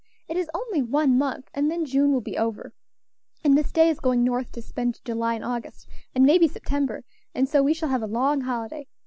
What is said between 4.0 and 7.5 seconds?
North to spend July and August, and maybe September, and